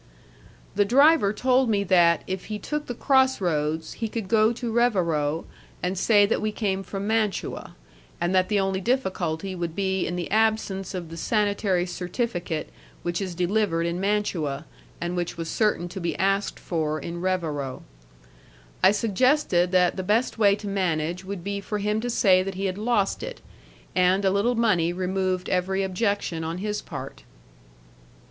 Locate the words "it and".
23.21-24.25